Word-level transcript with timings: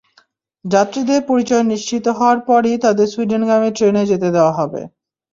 যাত্রীদের 0.65 1.21
পরিচয় 1.29 1.65
নিশ্চিত 1.65 2.05
হওয়ার 2.17 2.39
পরই 2.47 2.75
তাঁদের 2.83 3.07
সুইডেনগামী 3.13 3.69
ট্রেনে 3.73 4.03
যেতে 4.11 4.27
দেওয়া 4.35 4.53
হবে। 4.59 4.81